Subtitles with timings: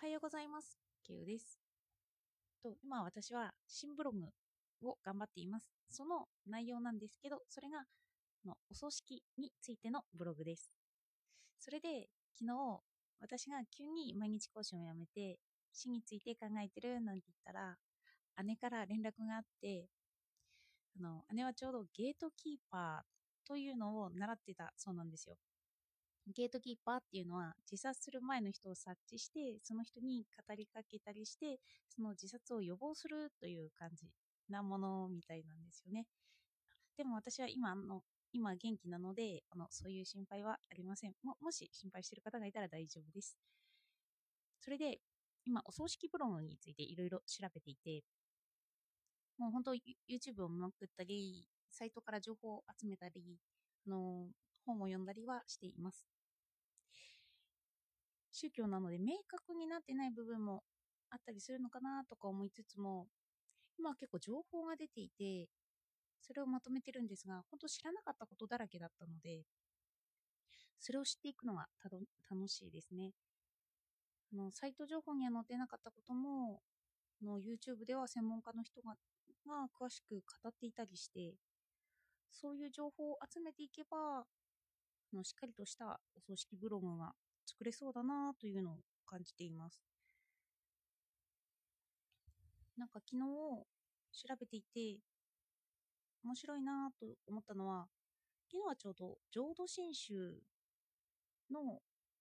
[0.00, 0.78] はようございます。
[1.04, 1.58] ケウです。
[2.62, 4.28] と今私は新ブログ
[4.88, 5.66] を頑張っています。
[5.90, 7.82] その内容なんですけど、それが
[8.46, 10.70] のお葬式についてのブログです。
[11.58, 12.06] それで
[12.38, 12.80] 昨日
[13.20, 15.40] 私が急に毎日更新をやめて
[15.72, 17.74] 死について考えてるなんて言ったら
[18.44, 19.88] 姉から連絡があって
[20.96, 25.34] あの姉はちょうどゲートキーパーというのを習ってたそうなんですよ。
[26.34, 34.06] ゲートキーパーっていうのは自殺する前の人を察知してその人に語りかけたりしてその自殺を予防するという感じ
[34.50, 36.06] なものみたいなんですよね。
[36.96, 38.02] でも私は今あの
[38.32, 41.12] 今元気なのであのそういう心配はありません。
[41.22, 43.38] ももし心配してる方がいたら大丈夫です。
[44.60, 44.98] それで
[45.44, 48.02] 今お葬式ブログについていろいろ調べていて
[49.38, 53.38] もう本当 YouTube を見まくったりサイトから情報を集めたり
[53.86, 54.26] あの
[54.66, 56.17] 本を読んだりはしています。
[58.40, 60.62] 宗教なので明確になってない部分も
[61.10, 63.06] あったりするのかなとか思いつつも
[63.78, 65.48] 今は結構情報が出ていて
[66.20, 69.42] それをまとめてるんですが本当知らなかったことだらけだったので
[70.78, 71.66] それを知っていくのが
[72.30, 73.10] 楽しいですね。
[74.32, 76.60] あのサイト情報には載ってなかったことも
[77.24, 78.94] の YouTube では専門家の人が
[79.46, 81.34] が詳しく語っていたりして
[82.30, 84.24] そういう情報を集めていけば
[85.14, 87.12] のしっかりとしたお葬式ブログが
[87.48, 89.80] 作れそうだなというのを感じています。
[92.76, 93.24] なんか昨日
[94.12, 95.00] 調べていて
[96.22, 97.86] 面白いなと思ったのは
[98.52, 100.14] 昨日はちょうど浄土真宗
[101.50, 101.60] の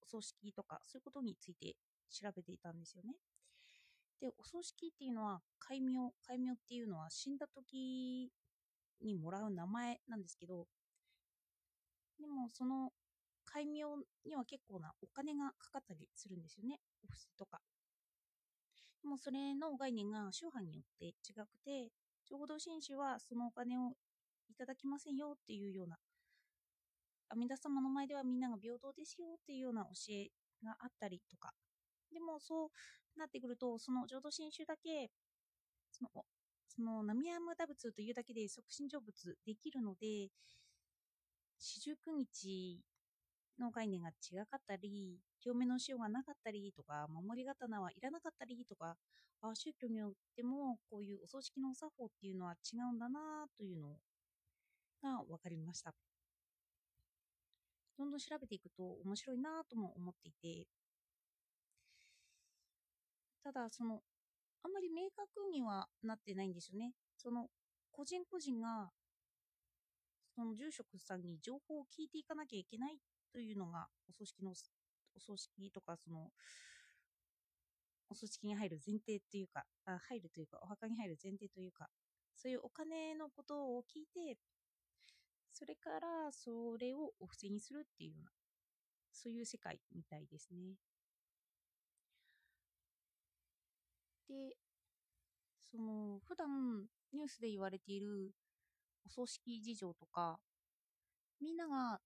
[0.00, 1.74] お葬式とかそういうことについて
[2.08, 3.14] 調べていたんですよね。
[4.20, 8.30] で、お葬式っていうのは戒名、戒名っていうのは死んだ時
[9.02, 10.66] にもらう名前なんですけど
[12.18, 12.92] でもその
[13.46, 13.84] 戒名
[14.26, 16.78] には結構なお金がかかったりするんですよね。
[17.02, 17.60] お布施とか。
[19.02, 21.92] でもそれの概念が宗派によって違くて、
[22.28, 23.92] 浄土真宗はそのお金を
[24.50, 25.96] いただきませんよっていうような、
[27.28, 30.28] 阿弥陀様の前ではみんなが平等ですよっていうような教え
[30.64, 31.52] があったりとか。
[32.12, 35.10] でもそうなってくると、その浄土真宗だけ、
[35.90, 36.10] その、
[36.68, 40.28] その南山打仏というだけで即身成仏できるので、
[41.58, 42.80] 四十九日
[43.58, 48.96] の概念が違かったり、表面の塩がなかったりとか、守り刀はいらなかったりとか、
[49.42, 53.98] あ宗教によってもこういうお葬式のお作法っていうのは違うんだなというの
[55.02, 55.94] が分かりました。
[57.98, 60.66] どんどん調べていくと面白いなとも思っていて、
[63.42, 64.02] ただその、
[64.62, 66.92] あんまり明確にはなってないんですよね。
[67.16, 67.48] その、
[67.92, 68.90] 個人個人が
[70.36, 72.98] その住職さんに情報を聞いていかなきゃいけない
[73.36, 76.30] というのがお葬式のお葬式とかその
[78.08, 81.86] お葬式に入る前提というかあ入るというかお墓に入る前提というか
[82.34, 84.38] そういうお金のことを聞いて
[85.52, 88.30] それからそれをお布施にするっていうような
[89.12, 90.76] そういう世界みたいですね。
[94.30, 94.56] で
[95.60, 98.32] その普段ニュースで言われている
[99.04, 100.38] お葬式事情とか、
[101.40, 102.00] みんなが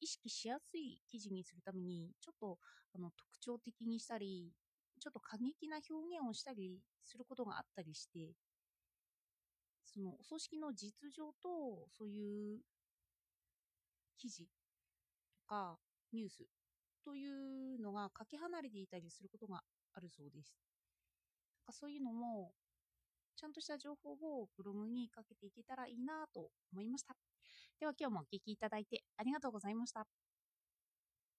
[0.00, 2.58] 意識しやすい記事にするために、ちょっと
[2.94, 4.52] あの特徴的にしたり、
[5.00, 8.34] ちょっと過激な表現をしたりすることがあったりして、
[9.84, 12.60] そのお葬式の実情と、そういう
[14.18, 14.50] 記事と
[15.46, 15.78] か
[16.12, 16.44] ニュース
[17.04, 19.62] というのがかけ離れていたりすることが
[19.94, 20.58] あるそうです。
[21.60, 22.52] なんかそういうのも
[23.36, 27.16] ちゃんとした情報をブログにかけていけたらいいなと思いました。
[27.80, 30.06] では今日もお聴きいただいてありがとうございました。